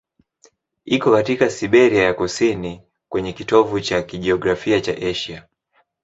Iko 0.85 1.11
katika 1.11 1.49
Siberia 1.49 2.03
ya 2.03 2.13
kusini, 2.13 2.81
kwenye 3.09 3.33
kitovu 3.33 3.81
cha 3.81 4.01
kijiografia 4.01 4.81
cha 4.81 4.97
Asia. 4.97 5.47